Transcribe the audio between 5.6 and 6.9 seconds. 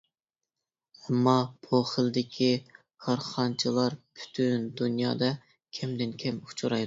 كەمدىن كەم ئۇچرايدۇ.